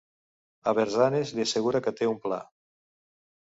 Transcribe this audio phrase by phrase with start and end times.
[0.71, 2.43] Aberzanes li assegura que té un pla.